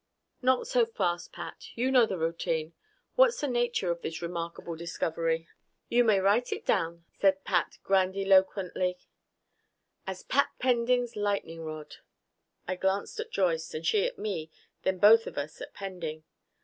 [0.41, 1.67] "Not so fast, Pat.
[1.75, 2.73] You know the routine.
[3.13, 5.47] What's the nature of this remarkable discovery?"
[5.89, 8.97] "You may write it down," said Pat grandiloquently,
[10.07, 11.97] "as Pat Pending's lightening rod."
[12.67, 14.49] I glanced at Joyce, and she at me,
[14.81, 16.23] then both of us at Pending.